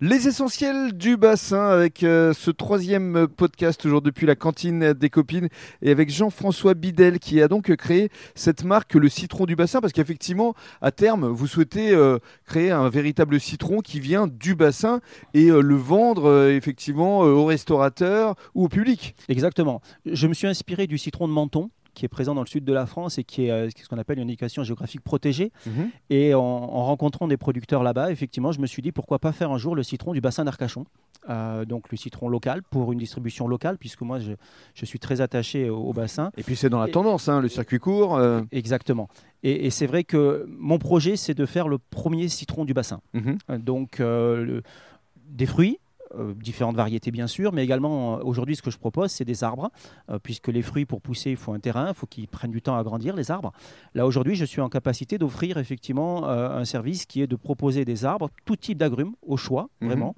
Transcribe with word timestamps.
Les 0.00 0.28
essentiels 0.28 0.92
du 0.92 1.16
bassin 1.16 1.70
avec 1.70 2.04
euh, 2.04 2.32
ce 2.32 2.52
troisième 2.52 3.26
podcast 3.26 3.80
toujours 3.80 4.00
depuis 4.00 4.26
la 4.26 4.36
cantine 4.36 4.92
des 4.92 5.10
copines 5.10 5.48
et 5.82 5.90
avec 5.90 6.08
Jean-François 6.08 6.74
Bidel 6.74 7.18
qui 7.18 7.42
a 7.42 7.48
donc 7.48 7.74
créé 7.74 8.08
cette 8.36 8.62
marque 8.62 8.94
le 8.94 9.08
citron 9.08 9.44
du 9.44 9.56
bassin 9.56 9.80
parce 9.80 9.92
qu'effectivement 9.92 10.54
à 10.82 10.92
terme 10.92 11.26
vous 11.26 11.48
souhaitez 11.48 11.90
euh, 11.90 12.20
créer 12.46 12.70
un 12.70 12.88
véritable 12.88 13.40
citron 13.40 13.80
qui 13.80 13.98
vient 13.98 14.28
du 14.28 14.54
bassin 14.54 15.00
et 15.34 15.50
euh, 15.50 15.60
le 15.60 15.74
vendre 15.74 16.48
effectivement 16.48 17.22
aux 17.22 17.46
restaurateurs 17.46 18.36
ou 18.54 18.66
au 18.66 18.68
public. 18.68 19.16
Exactement. 19.28 19.82
Je 20.06 20.28
me 20.28 20.32
suis 20.32 20.46
inspiré 20.46 20.86
du 20.86 20.96
citron 20.96 21.26
de 21.26 21.32
Menton 21.32 21.70
qui 21.98 22.04
est 22.04 22.08
présent 22.08 22.34
dans 22.34 22.42
le 22.42 22.46
sud 22.46 22.64
de 22.64 22.72
la 22.72 22.86
France 22.86 23.18
et 23.18 23.24
qui 23.24 23.46
est 23.46 23.50
euh, 23.50 23.68
ce 23.76 23.88
qu'on 23.88 23.98
appelle 23.98 24.18
une 24.18 24.24
indication 24.24 24.62
géographique 24.62 25.00
protégée. 25.00 25.50
Mhm. 25.66 25.90
Et 26.10 26.32
en, 26.32 26.84
rencontrant 26.84 27.26
des 27.26 27.36
producteurs 27.36 27.82
là-bas, 27.82 28.12
effectivement, 28.12 28.52
je 28.52 28.60
me 28.60 28.66
suis 28.66 28.82
dit 28.82 28.92
pourquoi 28.92 29.18
pas 29.18 29.32
faire 29.32 29.50
un 29.50 29.58
jour 29.58 29.74
le 29.74 29.82
citron 29.82 30.12
du 30.12 30.20
bassin 30.20 30.44
d'Arcachon. 30.44 30.84
Euh, 31.28 31.64
donc 31.64 31.90
le 31.90 31.96
citron 31.96 32.28
local 32.28 32.62
pour 32.62 32.92
une 32.92 33.00
distribution 33.00 33.48
locale, 33.48 33.76
puisque 33.78 34.02
moi 34.02 34.20
je, 34.20 34.32
je 34.74 34.84
suis 34.84 35.00
très 35.00 35.20
attaché 35.20 35.68
au, 35.68 35.92
bassin. 35.92 36.30
Et 36.36 36.44
puis 36.44 36.54
c'est 36.54 36.70
dans 36.70 36.78
la 36.78 36.86
tendance, 36.86 37.28
hein, 37.28 37.40
le 37.40 37.48
circuit 37.48 37.80
court. 37.80 38.16
Euh. 38.16 38.42
Exactement. 38.52 39.08
Et, 39.42 39.70
c'est 39.70 39.86
vrai 39.86 40.04
que 40.04 40.46
mon 40.48 40.78
projet, 40.78 41.16
c'est 41.16 41.34
de 41.34 41.46
faire 41.46 41.66
le 41.66 41.78
premier 41.78 42.28
citron 42.28 42.64
du 42.64 42.74
bassin. 42.74 43.00
Mhm. 43.12 43.38
Donc 43.58 44.00
des 44.00 45.46
fruits, 45.46 45.78
euh, 46.14 46.32
différentes 46.34 46.76
variétés 46.76 47.10
bien 47.10 47.26
sûr, 47.26 47.52
mais 47.52 47.62
également 47.62 48.16
euh, 48.16 48.22
aujourd'hui 48.22 48.56
ce 48.56 48.62
que 48.62 48.70
je 48.70 48.78
propose 48.78 49.10
c'est 49.10 49.24
des 49.24 49.44
arbres, 49.44 49.70
euh, 50.10 50.18
puisque 50.22 50.48
les 50.48 50.62
fruits 50.62 50.86
pour 50.86 51.02
pousser 51.02 51.30
il 51.30 51.36
faut 51.36 51.52
un 51.52 51.60
terrain, 51.60 51.88
il 51.88 51.94
faut 51.94 52.06
qu'ils 52.06 52.28
prennent 52.28 52.50
du 52.50 52.62
temps 52.62 52.76
à 52.76 52.82
grandir 52.82 53.14
les 53.14 53.30
arbres. 53.30 53.52
Là 53.94 54.06
aujourd'hui 54.06 54.34
je 54.34 54.44
suis 54.44 54.60
en 54.60 54.68
capacité 54.68 55.18
d'offrir 55.18 55.58
effectivement 55.58 56.26
un 56.28 56.64
service 56.64 57.06
qui 57.06 57.20
est 57.20 57.26
de 57.26 57.36
proposer 57.36 57.84
des 57.84 58.04
arbres, 58.04 58.30
tout 58.44 58.56
type 58.56 58.78
d'agrumes 58.78 59.14
au 59.22 59.36
choix 59.36 59.68
mhm. 59.80 59.88
vraiment, 59.88 60.16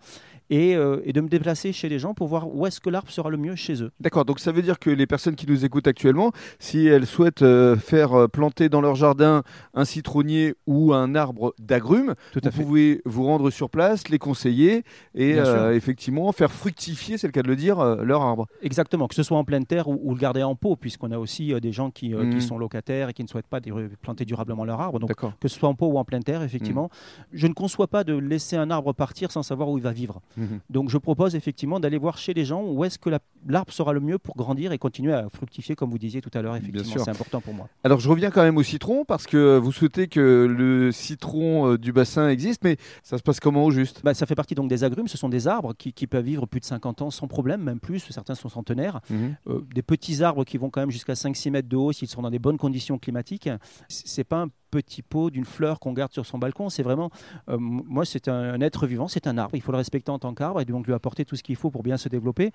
euh, 0.52 1.00
et, 1.04 1.12
de 1.12 1.20
me 1.20 1.28
déplacer 1.28 1.72
chez 1.72 1.88
les 1.88 1.98
gens 1.98 2.14
pour 2.14 2.28
voir 2.28 2.52
où 2.52 2.66
est-ce 2.66 2.80
que 2.80 2.90
l'arbre 2.90 3.10
sera 3.10 3.30
le 3.30 3.36
mieux 3.36 3.54
chez 3.54 3.82
eux. 3.82 3.90
D'accord, 4.00 4.24
donc 4.24 4.40
ça 4.40 4.52
veut 4.52 4.62
dire 4.62 4.78
que 4.78 4.90
les 4.90 5.06
personnes 5.06 5.36
qui 5.36 5.46
nous 5.46 5.64
écoutent 5.64 5.86
actuellement, 5.86 6.32
si 6.58 6.86
elles 6.86 7.06
souhaitent 7.06 7.42
euh, 7.42 7.76
faire 7.76 8.14
euh, 8.14 8.28
planter 8.28 8.68
dans 8.68 8.80
leur 8.80 8.96
jardin 8.96 9.42
un 9.74 9.84
citronnier 9.84 10.54
ou 10.66 10.92
un 10.92 11.14
arbre 11.14 11.54
d'agrumes, 11.58 12.14
vous 12.34 12.50
pouvez 12.50 13.02
vous 13.04 13.24
rendre 13.24 13.50
sur 13.50 13.70
place, 13.70 14.08
les 14.08 14.18
conseiller 14.18 14.84
et 15.14 15.36
effectivement 15.72 16.30
faire 16.32 16.52
fructifier, 16.52 17.18
c'est 17.18 17.26
le 17.26 17.32
cas 17.32 17.42
de 17.42 17.48
le 17.48 17.56
dire, 17.56 17.82
leur 18.02 18.22
arbre. 18.22 18.46
Exactement, 18.62 19.08
que 19.08 19.14
ce 19.14 19.22
soit 19.22 19.38
en 19.38 19.44
pleine 19.44 19.66
terre 19.66 19.88
ou, 19.88 20.14
le 20.14 20.20
garder 20.20 20.42
en 20.42 20.54
pot, 20.54 20.76
puisqu'on 20.76 21.10
a 21.12 21.18
aussi 21.18 21.52
des 21.60 21.72
gens 21.72 21.90
qui, 21.90 22.10
mmh. 22.14 22.40
sont 22.40 22.58
locataires 22.58 23.08
et 23.08 23.12
qui 23.12 23.22
ne 23.22 23.28
souhaitent 23.28 23.46
pas 23.46 23.60
planter 24.02 24.24
durablement 24.24 24.64
leur 24.64 24.80
arbre. 24.80 24.98
Donc 24.98 25.14
que 25.14 25.48
ce 25.48 25.58
soit 25.58 25.68
en 25.68 25.74
pot 25.74 25.86
ou 25.86 25.98
en 25.98 26.04
pleine 26.04 26.22
terre, 26.22 26.42
effectivement, 26.42 26.86
mmh. 26.86 27.24
je 27.32 27.46
ne 27.46 27.52
conçois 27.52 27.86
pas 27.86 28.04
de 28.04 28.14
laisser 28.14 28.56
un 28.56 28.70
arbre 28.70 28.92
partir 28.92 29.30
sans 29.30 29.42
savoir 29.42 29.68
où 29.68 29.78
il 29.78 29.84
va 29.84 29.92
vivre. 29.92 30.20
Mhm. 30.40 30.60
Donc 30.70 30.90
je 30.90 30.98
propose 30.98 31.34
effectivement 31.34 31.80
d'aller 31.80 31.98
voir 31.98 32.18
chez 32.18 32.34
les 32.34 32.44
gens 32.44 32.64
où 32.64 32.84
est-ce 32.84 32.98
que 32.98 33.10
l'arbre 33.46 33.72
sera 33.72 33.92
le 33.92 34.00
mieux 34.00 34.18
pour 34.18 34.36
grandir 34.36 34.72
et 34.72 34.78
continuer 34.78 35.12
à 35.12 35.28
fructifier, 35.28 35.76
comme 35.76 35.90
vous 35.90 35.98
disiez 35.98 36.20
tout 36.20 36.30
à 36.34 36.42
l'heure. 36.42 36.56
Effectivement, 36.56 37.04
c'est 37.04 37.10
important 37.10 37.40
pour 37.40 37.54
moi. 37.54 37.68
Alors 37.84 38.00
je 38.00 38.08
reviens 38.08 38.30
quand 38.30 38.42
même 38.42 38.56
au 38.56 38.62
citron 38.62 39.04
parce 39.04 39.26
que 39.26 39.58
vous 39.58 39.72
souhaitez 39.72 40.08
que 40.08 40.46
le 40.50 40.92
citron 40.92 41.72
euh, 41.72 41.78
du 41.78 41.92
bassin 41.92 42.28
existe, 42.28 42.64
mais 42.64 42.76
ça 43.02 43.18
se 43.18 43.22
passe 43.22 43.40
comment 43.40 43.64
au 43.64 43.70
juste? 43.70 44.00
Bah, 44.02 44.14
Ça 44.14 44.26
fait 44.26 44.34
partie 44.34 44.54
donc 44.54 44.68
des 44.68 44.84
agrumes. 44.84 45.08
Ce 45.08 45.18
sont 45.18 45.28
des 45.28 45.46
arbres 45.46 45.74
qui, 45.74 46.06
peuvent 46.06 46.24
vivre 46.24 46.46
plus 46.46 46.60
de 46.60 46.64
50 46.64 47.02
ans 47.02 47.10
sans 47.10 47.28
problème, 47.28 47.62
même 47.62 47.78
plus. 47.78 48.00
Certains 48.10 48.34
sont 48.34 48.48
centenaires. 48.48 49.00
Mhm. 49.10 49.36
Euh, 49.48 49.60
des 49.74 49.82
petits 49.82 50.22
arbres 50.22 50.44
qui 50.44 50.56
vont 50.56 50.70
quand 50.70 50.80
même 50.80 50.90
jusqu'à 50.90 51.14
5-6 51.14 51.50
mètres 51.50 51.68
de 51.68 51.76
haut 51.76 51.92
s'ils 51.92 52.08
sont 52.08 52.22
dans 52.22 52.30
des 52.30 52.38
bonnes 52.38 52.58
conditions 52.58 52.98
climatiques. 52.98 53.48
C'est 53.88 54.24
pas 54.24 54.42
un 54.42 54.48
petit 54.70 55.02
pot 55.02 55.30
d'une 55.30 55.44
fleur 55.44 55.80
qu'on 55.80 55.92
garde 55.92 56.12
sur 56.12 56.24
son 56.24 56.38
balcon. 56.38 56.68
C'est 56.68 56.82
vraiment, 56.82 57.10
euh, 57.48 57.56
moi, 57.58 58.04
c'est 58.04 58.28
un, 58.28 58.60
être 58.60 58.86
vivant, 58.86 59.08
c'est 59.08 59.26
un 59.26 59.36
arbre. 59.38 59.54
Il 59.54 59.62
faut 59.62 59.72
le 59.72 59.78
respecter 59.78 60.10
en 60.10 60.18
tant 60.18 60.32
qu'arbre 60.34 60.60
et 60.60 60.64
donc 60.64 60.86
lui 60.86 60.94
apporter 60.94 61.24
tout 61.24 61.36
ce 61.36 61.42
qu'il 61.42 61.56
faut 61.56 61.70
pour 61.70 61.82
bien 61.82 61.96
se 61.96 62.08
développer. 62.08 62.52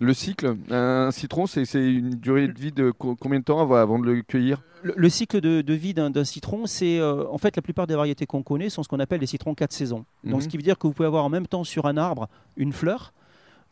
Le 0.00 0.14
cycle, 0.14 0.56
un 0.70 1.10
citron, 1.10 1.46
c'est 1.46 1.64
une 1.74 2.10
durée 2.10 2.48
de 2.48 2.58
vie 2.58 2.72
de 2.72 2.90
combien 2.90 3.40
de 3.40 3.44
temps 3.44 3.60
avant, 3.72 3.98
de 3.98 4.06
le 4.06 4.22
cueillir? 4.22 4.62
Le, 4.82 5.08
cycle 5.08 5.40
de, 5.40 5.72
vie 5.74 5.94
d'un 5.94 6.24
citron, 6.24 6.66
c'est 6.66 6.98
euh, 6.98 7.28
en 7.30 7.38
fait 7.38 7.56
la 7.56 7.62
plupart 7.62 7.86
des 7.86 7.96
variétés 7.96 8.26
qu'on 8.26 8.42
connaît 8.42 8.70
sont 8.70 8.82
ce 8.82 8.88
qu'on 8.88 9.00
appelle 9.00 9.20
les 9.20 9.26
citrons 9.26 9.54
4 9.54 9.72
saisons. 9.72 10.04
Donc, 10.24 10.42
ce 10.42 10.46
mhm. 10.46 10.50
qui 10.50 10.56
veut 10.56 10.62
dire 10.62 10.78
que 10.78 10.86
vous 10.86 10.92
pouvez 10.92 11.06
avoir 11.06 11.24
en 11.24 11.28
même 11.28 11.46
temps 11.46 11.64
sur 11.64 11.86
un 11.86 11.96
arbre 11.96 12.28
une 12.56 12.72
fleur. 12.72 13.12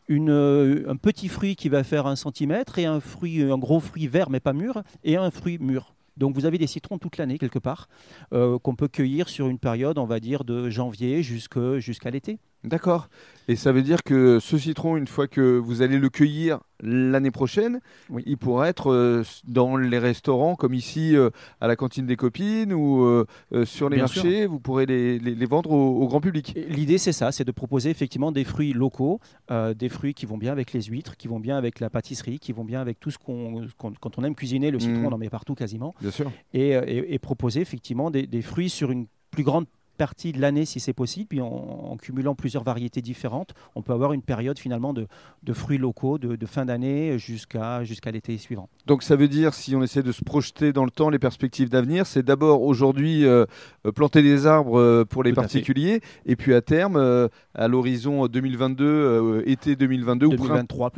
Une, 0.07 0.29
euh, 0.29 0.83
un 0.87 0.97
petit 0.97 1.27
fruit 1.29 1.55
qui 1.55 1.67
va 1.67 1.83
faire 1.83 2.05
un 2.05 2.15
centimètre 2.15 2.77
et 2.77 2.85
un 2.85 2.99
fruit, 2.99 3.41
un 3.41 3.57
gros 3.57 3.79
fruit 3.79 4.07
vert 4.07 4.29
mais 4.29 4.39
pas 4.39 4.53
mûr 4.53 4.83
et 5.03 5.15
un 5.15 5.31
fruit 5.31 5.57
mûr. 5.57 5.95
Donc 6.17 6.35
vous 6.35 6.45
avez 6.45 6.57
des 6.57 6.67
citrons 6.67 6.97
toute 6.97 7.17
l'année 7.17 7.37
quelque 7.37 7.59
part 7.59 7.87
euh, 8.33 8.57
qu'on 8.59 8.75
peut 8.75 8.87
cueillir 8.87 9.29
sur 9.29 9.47
une 9.47 9.59
période, 9.59 9.97
on 9.97 10.05
va 10.05 10.19
dire, 10.19 10.43
de 10.43 10.69
janvier 10.69 11.23
jusqu'à 11.23 12.09
l'été. 12.09 12.39
D'accord. 12.65 13.07
Et 13.47 13.55
ça 13.55 13.71
veut 13.71 13.83
dire 13.83 14.01
que 14.03 14.39
ce 14.39 14.57
citron, 14.57 14.97
une 14.97 15.05
fois 15.05 15.27
que 15.27 15.57
vous 15.57 15.83
allez 15.83 15.99
le 15.99 16.09
cueillir 16.09 16.61
l'année 16.81 17.29
prochaine, 17.29 17.79
il 18.25 18.37
pourra 18.37 18.69
être 18.69 18.91
euh, 18.91 19.23
dans 19.47 19.77
les 19.77 19.99
restaurants, 19.99 20.55
comme 20.55 20.73
ici 20.73 21.15
euh, 21.15 21.29
à 21.61 21.67
la 21.67 21.75
cantine 21.75 22.07
des 22.07 22.15
copines 22.15 22.73
ou 22.73 23.03
euh, 23.03 23.25
sur 23.65 23.89
les 23.89 23.97
marchés. 23.97 24.47
Vous 24.47 24.59
pourrez 24.59 24.87
les, 24.87 25.45
vendre 25.45 25.71
au, 25.71 26.07
grand 26.07 26.21
public. 26.21 26.57
L'idée, 26.69 26.97
c'est 26.97 27.11
ça, 27.11 27.31
c'est 27.31 27.43
de 27.43 27.51
proposer 27.51 27.91
effectivement 27.91 28.31
des 28.31 28.43
fruits 28.43 28.73
locaux, 28.73 29.19
des 29.49 29.89
fruits 29.89 30.15
qui 30.15 30.25
vont 30.25 30.37
bien 30.37 30.51
avec 30.51 30.73
les 30.73 30.81
huîtres, 30.81 31.15
qui 31.15 31.27
vont 31.27 31.39
bien 31.39 31.57
avec 31.57 31.79
la 31.79 31.91
pâtisserie, 31.91 32.39
qui 32.39 32.51
vont 32.51 32.65
bien 32.65 32.81
avec 32.81 32.99
tout 32.99 33.11
ce 33.11 33.19
qu'on. 33.19 33.67
quand 33.77 34.17
on 34.17 34.23
aime 34.23 34.35
cuisiner, 34.35 34.71
le 34.71 34.79
citron, 34.79 35.01
mmh. 35.01 35.05
on 35.05 35.11
en 35.11 35.17
met 35.17 35.29
partout 35.29 35.53
quasiment. 35.53 35.93
Bien 36.01 36.11
sûr. 36.11 36.31
Et, 36.53 37.19
proposer 37.19 37.61
effectivement 37.61 38.11
des, 38.11 38.27
des 38.27 38.41
fruits 38.41 38.69
sur 38.69 38.91
une 38.91 39.07
plus 39.31 39.43
grande 39.43 39.65
partie 39.95 40.31
de 40.31 40.41
l'année 40.41 40.65
si 40.65 40.79
c'est 40.79 40.93
possible, 40.93 41.27
puis 41.27 41.41
en, 41.41 41.97
cumulant 42.01 42.35
plusieurs 42.35 42.63
variétés 42.63 43.01
différentes, 43.01 43.53
on 43.75 43.81
peut 43.81 43.93
avoir 43.93 44.13
une 44.13 44.21
période 44.21 44.59
finalement 44.59 44.93
de, 44.93 45.07
fruits 45.53 45.77
locaux 45.77 46.17
de, 46.17 46.45
fin 46.45 46.65
d'année 46.65 47.17
jusqu'à 47.17 47.83
jusqu'à 47.83 48.11
l'été 48.11 48.37
suivant. 48.37 48.69
Donc 48.85 49.03
ça 49.03 49.15
veut 49.15 49.27
dire, 49.27 49.53
si 49.53 49.75
on 49.75 49.83
essaie 49.83 50.03
de 50.03 50.11
se 50.11 50.23
projeter 50.23 50.73
dans 50.73 50.85
le 50.85 50.91
temps, 50.91 51.09
les 51.09 51.19
perspectives 51.19 51.69
d'avenir, 51.69 52.05
c'est 52.05 52.23
d'abord 52.23 52.61
aujourd'hui 52.61 53.25
euh, 53.25 53.45
euh, 53.85 53.91
planter 53.91 54.21
des 54.21 54.45
arbres 54.45 54.79
euh, 54.79 55.05
pour 55.05 55.23
les 55.23 55.33
particuliers, 55.33 56.01
et 56.25 56.35
puis 56.35 56.53
à 56.53 56.61
terme, 56.61 57.29
à 57.53 57.67
l'horizon 57.67 58.27
2022, 58.27 59.43
été 59.45 59.75
2022 59.75 60.27
ou 60.27 60.35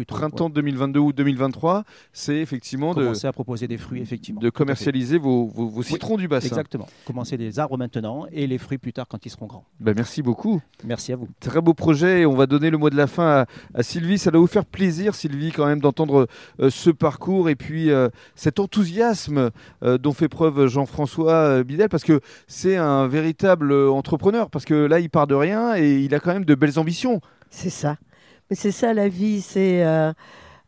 printemps 0.08 0.50
2022 0.50 1.00
ou 1.00 1.14
2023, 1.14 1.84
c'est 2.14 2.38
effectivement 2.38 2.94
de 2.94 3.04
commencer 3.04 3.28
à 3.28 3.32
proposer 3.32 3.68
des 3.68 3.78
fruits 3.78 4.02
effectivement, 4.02 4.42
de 4.42 4.50
commercialiser 4.50 5.18
vos, 5.18 5.48
vos, 5.48 5.84
citrons 5.84 6.18
du 6.18 6.28
bassin. 6.28 6.48
Exactement. 6.48 6.88
Commencer 7.06 7.38
des 7.38 7.60
arbres 7.60 7.78
maintenant 7.78 8.26
et 8.32 8.48
les 8.48 8.58
fruits 8.58 8.78
plus 8.78 8.87
tard 8.94 9.08
quand 9.08 9.26
ils 9.26 9.30
seront 9.30 9.46
grands. 9.46 9.66
Ben 9.80 9.94
merci 9.96 10.22
beaucoup. 10.22 10.62
Merci 10.84 11.14
à 11.14 11.16
vous. 11.16 11.28
Très 11.40 11.62
beau 11.62 11.74
projet. 11.74 12.26
On 12.26 12.36
va 12.36 12.46
donner 12.46 12.70
le 12.70 12.78
mot 12.78 12.90
de 12.90 12.96
la 12.96 13.08
fin 13.08 13.46
à, 13.74 13.84
Sylvie. 13.84 14.18
Ça 14.18 14.32
doit 14.32 14.42
vous 14.42 14.48
faire 14.48 14.66
plaisir, 14.66 15.16
Sylvie, 15.16 15.52
quand 15.52 15.66
même, 15.66 15.80
d'entendre 15.80 16.28
euh, 16.60 16.70
ce 16.70 16.90
parcours 16.90 17.50
et 17.50 17.56
puis 17.56 17.92
euh, 17.92 18.10
cet 18.36 18.60
enthousiasme 18.60 19.52
euh, 19.84 19.98
dont 19.98 20.14
fait 20.14 20.28
preuve 20.28 20.68
Jean-François 20.68 21.64
Bidel, 21.64 21.90
parce 21.90 22.04
que 22.04 22.22
c'est 22.48 22.78
un 22.78 23.08
véritable 23.08 23.74
entrepreneur, 23.74 24.50
parce 24.50 24.66
que 24.66 24.74
là, 24.74 25.00
il 25.00 25.10
part 25.10 25.28
de 25.28 25.36
rien 25.36 25.76
et 25.76 26.00
il 26.00 26.14
a 26.14 26.20
quand 26.20 26.34
même 26.34 26.46
de 26.46 26.56
belles 26.56 26.80
ambitions. 26.80 27.22
C'est 27.50 27.70
ça. 27.70 27.98
Mais 28.50 28.56
c'est 28.56 28.72
ça 28.72 28.94
la 28.94 29.10
vie. 29.10 29.42
C'est 29.42 29.86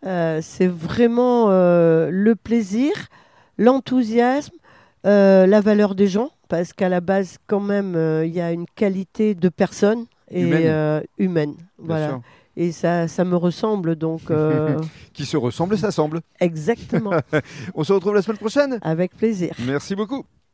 c'est 0.04 0.68
vraiment 0.68 1.50
le 1.50 2.34
plaisir, 2.36 2.92
l'enthousiasme, 3.58 4.56
la 5.04 5.62
valeur 5.62 5.96
des 5.96 6.08
gens 6.08 6.32
parce 6.50 6.74
qu'à 6.74 6.90
la 6.90 7.00
base, 7.00 7.38
quand 7.48 7.62
même, 7.62 7.96
euh, 7.96 8.26
il 8.26 8.34
y 8.34 8.42
a 8.42 8.52
une 8.52 8.66
qualité 8.76 9.36
de 9.36 9.48
personne 9.48 10.06
et 10.30 10.42
humaine. 11.18 11.56
Euh, 11.56 11.64
voilà. 11.78 12.20
Et 12.58 12.74
ça, 12.74 13.08
ça 13.08 13.24
me 13.24 13.38
ressemble 13.38 13.96
donc. 13.96 14.30
Euh, 14.32 14.78
Qui 15.14 15.26
se 15.26 15.38
ressemble, 15.38 15.78
ça 15.78 15.92
semble. 15.92 16.20
Exactement. 16.42 17.12
On 17.76 17.84
se 17.86 17.94
retrouve 17.94 18.16
la 18.16 18.22
semaine 18.22 18.40
prochaine. 18.40 18.80
Avec 18.82 19.16
plaisir. 19.16 19.54
Merci 19.66 19.96
beaucoup. 19.96 20.26